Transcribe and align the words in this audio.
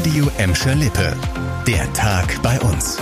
Radio 0.00 0.30
Emscher 0.38 0.74
Lippe. 0.76 1.14
Der 1.66 1.92
Tag 1.92 2.40
bei 2.42 2.58
uns. 2.60 2.96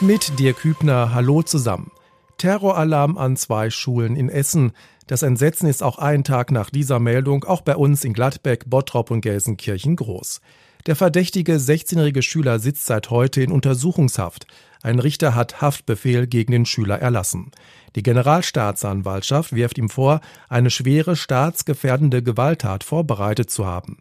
Mit 0.00 0.38
dir 0.38 0.52
Kübner, 0.52 1.12
hallo 1.12 1.42
zusammen. 1.42 1.90
Terroralarm 2.38 3.18
an 3.18 3.36
zwei 3.36 3.70
Schulen 3.70 4.14
in 4.14 4.28
Essen. 4.28 4.70
Das 5.08 5.24
Entsetzen 5.24 5.68
ist 5.68 5.82
auch 5.82 5.98
einen 5.98 6.22
Tag 6.22 6.52
nach 6.52 6.70
dieser 6.70 7.00
Meldung 7.00 7.42
auch 7.42 7.62
bei 7.62 7.74
uns 7.74 8.04
in 8.04 8.12
Gladbeck, 8.12 8.70
Bottrop 8.70 9.10
und 9.10 9.20
Gelsenkirchen 9.20 9.96
groß. 9.96 10.40
Der 10.86 10.96
verdächtige 10.96 11.56
16-jährige 11.56 12.22
Schüler 12.22 12.58
sitzt 12.58 12.86
seit 12.86 13.10
heute 13.10 13.40
in 13.40 13.52
Untersuchungshaft. 13.52 14.48
Ein 14.82 14.98
Richter 14.98 15.36
hat 15.36 15.60
Haftbefehl 15.60 16.26
gegen 16.26 16.50
den 16.50 16.66
Schüler 16.66 16.98
erlassen. 16.98 17.52
Die 17.94 18.02
Generalstaatsanwaltschaft 18.02 19.54
wirft 19.54 19.78
ihm 19.78 19.88
vor, 19.88 20.20
eine 20.48 20.70
schwere 20.70 21.14
staatsgefährdende 21.14 22.24
Gewalttat 22.24 22.82
vorbereitet 22.82 23.48
zu 23.48 23.64
haben. 23.64 23.98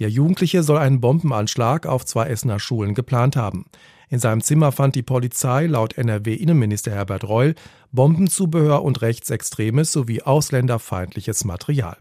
Der 0.00 0.10
Jugendliche 0.10 0.64
soll 0.64 0.78
einen 0.78 1.00
Bombenanschlag 1.00 1.86
auf 1.86 2.04
zwei 2.04 2.26
Essener 2.26 2.58
Schulen 2.58 2.94
geplant 2.94 3.36
haben. 3.36 3.66
In 4.08 4.18
seinem 4.18 4.40
Zimmer 4.40 4.72
fand 4.72 4.96
die 4.96 5.02
Polizei 5.02 5.66
laut 5.66 5.96
NRW-Innenminister 5.96 6.90
Herbert 6.90 7.28
Reul 7.28 7.54
Bombenzubehör 7.92 8.82
und 8.82 9.02
rechtsextremes 9.02 9.92
sowie 9.92 10.22
ausländerfeindliches 10.22 11.44
Material. 11.44 11.96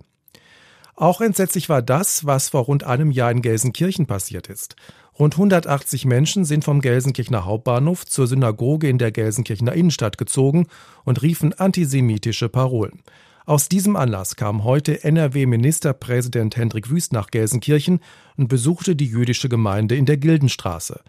Auch 0.95 1.21
entsetzlich 1.21 1.70
war 1.70 1.81
das, 1.81 2.25
was 2.25 2.49
vor 2.49 2.65
rund 2.65 2.83
einem 2.83 3.09
Jahr 3.09 3.31
in 3.31 3.41
Gelsenkirchen 3.41 4.05
passiert 4.05 4.47
ist. 4.47 4.75
Rund 5.17 5.35
180 5.35 6.05
Menschen 6.05 6.45
sind 6.45 6.63
vom 6.63 6.81
Gelsenkirchener 6.81 7.45
Hauptbahnhof 7.45 8.05
zur 8.05 8.27
Synagoge 8.27 8.89
in 8.89 8.98
der 8.98 9.11
Gelsenkirchener 9.11 9.73
Innenstadt 9.73 10.17
gezogen 10.17 10.67
und 11.03 11.21
riefen 11.21 11.53
antisemitische 11.53 12.49
Parolen. 12.49 13.01
Aus 13.45 13.70
diesem 13.70 13.95
Anlass 13.95 14.35
kam 14.35 14.63
heute 14.63 15.03
NRW-Ministerpräsident 15.03 16.55
Hendrik 16.57 16.89
Wüst 16.89 17.12
nach 17.12 17.29
Gelsenkirchen 17.29 17.99
und 18.37 18.48
besuchte 18.48 18.95
die 18.95 19.07
jüdische 19.07 19.49
Gemeinde 19.49 19.95
in 19.95 20.05
der 20.05 20.18
Gildenstraße. 20.18 21.01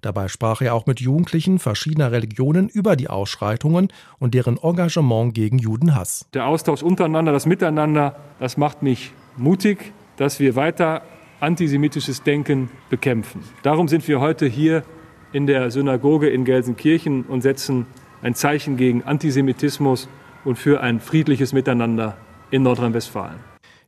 Dabei 0.00 0.26
sprach 0.28 0.62
er 0.62 0.74
auch 0.74 0.86
mit 0.86 1.00
Jugendlichen 1.00 1.58
verschiedener 1.58 2.10
Religionen 2.10 2.68
über 2.68 2.96
die 2.96 3.08
Ausschreitungen 3.08 3.88
und 4.18 4.34
deren 4.34 4.56
Engagement 4.56 5.34
gegen 5.34 5.58
Judenhass. 5.58 6.26
Der 6.34 6.46
Austausch 6.46 6.82
untereinander, 6.82 7.30
das 7.30 7.46
Miteinander, 7.46 8.16
das 8.40 8.56
macht 8.56 8.82
mich 8.82 9.12
mutig, 9.36 9.92
dass 10.16 10.40
wir 10.40 10.56
weiter 10.56 11.02
antisemitisches 11.40 12.22
Denken 12.22 12.70
bekämpfen. 12.90 13.42
Darum 13.62 13.88
sind 13.88 14.06
wir 14.06 14.20
heute 14.20 14.46
hier 14.46 14.84
in 15.32 15.46
der 15.46 15.70
Synagoge 15.70 16.28
in 16.28 16.44
Gelsenkirchen 16.44 17.24
und 17.24 17.40
setzen 17.40 17.86
ein 18.22 18.34
Zeichen 18.34 18.76
gegen 18.76 19.02
Antisemitismus 19.02 20.08
und 20.44 20.58
für 20.58 20.80
ein 20.80 21.00
friedliches 21.00 21.52
Miteinander 21.52 22.16
in 22.50 22.62
Nordrhein-Westfalen. 22.62 23.40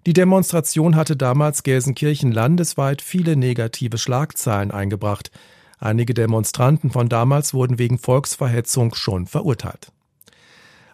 Die 0.07 0.13
Demonstration 0.13 0.97
hatte 0.97 1.17
damals 1.17 1.63
Gelsenkirchen 1.63 2.31
landesweit 2.33 3.01
viele 3.01 3.37
negative 3.37 3.97
Schlagzeilen 3.97 4.71
eingebracht. 4.71 5.31
Einige 5.79 6.13
Demonstranten 6.13 6.91
von 6.91 7.09
damals 7.09 7.55
wurden 7.55 7.79
wegen 7.79 7.99
Volksverhetzung 7.99 8.95
schon 8.95 9.27
verurteilt. 9.27 9.93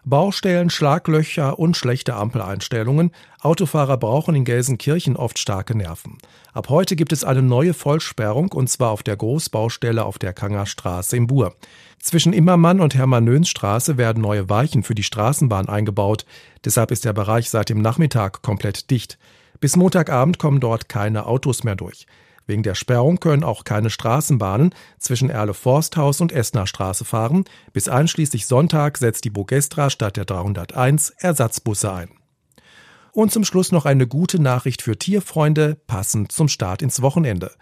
Baustellen, 0.03 0.71
Schlaglöcher 0.71 1.59
und 1.59 1.77
schlechte 1.77 2.15
Ampeleinstellungen. 2.15 3.11
Autofahrer 3.41 3.97
brauchen 3.97 4.33
in 4.33 4.45
Gelsenkirchen 4.45 5.15
oft 5.15 5.37
starke 5.37 5.77
Nerven. 5.77 6.17
Ab 6.53 6.69
heute 6.69 6.95
gibt 6.95 7.13
es 7.13 7.23
eine 7.23 7.43
neue 7.43 7.73
Vollsperrung 7.75 8.51
und 8.51 8.69
zwar 8.69 8.89
auf 8.89 9.03
der 9.03 9.15
Großbaustelle 9.15 10.03
auf 10.03 10.17
der 10.17 10.33
Kangerstraße 10.33 11.15
im 11.17 11.27
Bur. 11.27 11.55
Zwischen 11.99 12.33
Immermann 12.33 12.79
und 12.79 12.95
Hermann-Nöns-Straße 12.95 13.97
werden 13.97 14.23
neue 14.23 14.49
Weichen 14.49 14.81
für 14.81 14.95
die 14.95 15.03
Straßenbahn 15.03 15.69
eingebaut. 15.69 16.25
Deshalb 16.65 16.89
ist 16.89 17.05
der 17.05 17.13
Bereich 17.13 17.51
seit 17.51 17.69
dem 17.69 17.81
Nachmittag 17.81 18.41
komplett 18.41 18.89
dicht. 18.89 19.19
Bis 19.59 19.75
Montagabend 19.75 20.39
kommen 20.39 20.59
dort 20.59 20.89
keine 20.89 21.27
Autos 21.27 21.63
mehr 21.63 21.75
durch. 21.75 22.07
Wegen 22.51 22.63
der 22.63 22.75
Sperrung 22.75 23.21
können 23.21 23.45
auch 23.45 23.63
keine 23.63 23.89
Straßenbahnen 23.89 24.75
zwischen 24.99 25.29
Erle-Forsthaus 25.29 26.19
und 26.19 26.33
Essener 26.33 26.67
Straße 26.67 27.05
fahren. 27.05 27.45
Bis 27.71 27.87
einschließlich 27.87 28.45
Sonntag 28.45 28.97
setzt 28.97 29.23
die 29.23 29.29
Bogestra 29.29 29.89
statt 29.89 30.17
der 30.17 30.25
301 30.25 31.11
Ersatzbusse 31.11 31.93
ein. 31.93 32.09
Und 33.13 33.31
zum 33.31 33.45
Schluss 33.45 33.71
noch 33.71 33.85
eine 33.85 34.05
gute 34.05 34.41
Nachricht 34.41 34.81
für 34.81 34.99
Tierfreunde, 34.99 35.77
passend 35.87 36.33
zum 36.33 36.49
Start 36.49 36.81
ins 36.81 37.01
Wochenende. 37.01 37.53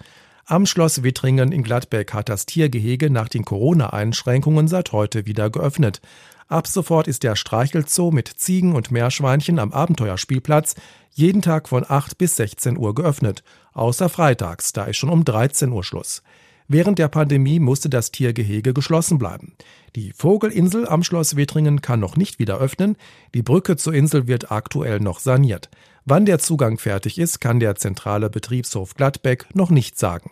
Am 0.45 0.65
Schloss 0.65 1.03
Wittringen 1.03 1.51
in 1.51 1.61
Gladbeck 1.61 2.11
hat 2.11 2.27
das 2.27 2.47
Tiergehege 2.47 3.11
nach 3.11 3.29
den 3.29 3.45
Corona-Einschränkungen 3.45 4.67
seit 4.67 4.91
heute 4.91 5.27
wieder 5.27 5.51
geöffnet. 5.51 6.01
Ab 6.49 6.65
sofort 6.65 7.07
ist 7.07 7.21
der 7.21 7.35
Streichelzoo 7.35 8.09
mit 8.09 8.27
Ziegen 8.27 8.73
und 8.75 8.89
Meerschweinchen 8.89 9.59
am 9.59 9.71
Abenteuerspielplatz 9.71 10.73
jeden 11.11 11.43
Tag 11.43 11.69
von 11.69 11.85
8 11.87 12.17
bis 12.17 12.37
16 12.37 12.75
Uhr 12.75 12.95
geöffnet, 12.95 13.43
außer 13.73 14.09
freitags, 14.09 14.73
da 14.73 14.85
ist 14.85 14.97
schon 14.97 15.11
um 15.11 15.23
13 15.23 15.71
Uhr 15.71 15.83
Schluss. 15.83 16.23
Während 16.67 16.97
der 16.97 17.07
Pandemie 17.07 17.59
musste 17.59 17.87
das 17.87 18.09
Tiergehege 18.11 18.73
geschlossen 18.73 19.19
bleiben. 19.19 19.53
Die 19.95 20.11
Vogelinsel 20.11 20.87
am 20.87 21.03
Schloss 21.03 21.35
Wittringen 21.35 21.81
kann 21.81 21.99
noch 21.99 22.17
nicht 22.17 22.39
wieder 22.39 22.57
öffnen, 22.57 22.95
die 23.35 23.43
Brücke 23.43 23.77
zur 23.77 23.93
Insel 23.93 24.25
wird 24.27 24.51
aktuell 24.51 24.99
noch 24.99 25.19
saniert. 25.19 25.69
Wann 26.05 26.25
der 26.25 26.39
Zugang 26.39 26.79
fertig 26.79 27.19
ist, 27.19 27.41
kann 27.41 27.59
der 27.59 27.75
zentrale 27.75 28.31
Betriebshof 28.31 28.95
Gladbeck 28.95 29.45
noch 29.53 29.69
nicht 29.69 29.99
sagen. 29.99 30.31